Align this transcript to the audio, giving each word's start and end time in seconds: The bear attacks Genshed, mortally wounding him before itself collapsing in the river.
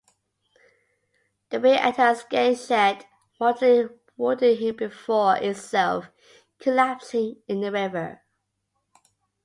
The 1.51 1.59
bear 1.59 1.79
attacks 1.87 2.23
Genshed, 2.23 3.03
mortally 3.39 3.87
wounding 4.17 4.57
him 4.57 4.75
before 4.75 5.37
itself 5.37 6.09
collapsing 6.57 7.43
in 7.47 7.61
the 7.61 7.71
river. 7.71 8.23